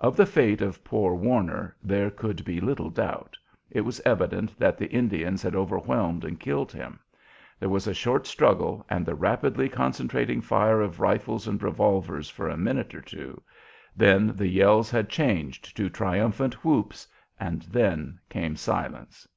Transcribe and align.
Of 0.00 0.16
the 0.16 0.26
fate 0.26 0.62
of 0.62 0.82
poor 0.82 1.14
Warner 1.14 1.76
there 1.80 2.10
could 2.10 2.44
be 2.44 2.60
little 2.60 2.90
doubt. 2.90 3.38
It 3.70 3.82
was 3.82 4.00
evident 4.00 4.58
that 4.58 4.76
the 4.76 4.88
Indians 4.90 5.42
had 5.42 5.54
overwhelmed 5.54 6.24
and 6.24 6.40
killed 6.40 6.72
him. 6.72 6.98
There 7.60 7.68
was 7.68 7.86
a 7.86 7.94
short 7.94 8.26
struggle 8.26 8.84
and 8.90 9.06
the 9.06 9.14
rapidly 9.14 9.68
concentrating 9.68 10.40
fire 10.40 10.80
of 10.80 10.98
rifles 10.98 11.46
and 11.46 11.62
revolvers 11.62 12.28
for 12.28 12.48
a 12.48 12.56
minute 12.56 12.96
or 12.96 13.00
two; 13.00 13.40
then 13.96 14.34
the 14.34 14.48
yells 14.48 14.90
had 14.90 15.08
changed 15.08 15.76
to 15.76 15.88
triumphant 15.88 16.64
whoops, 16.64 17.06
and 17.38 17.62
then 17.62 18.18
came 18.28 18.56
silence. 18.56 19.28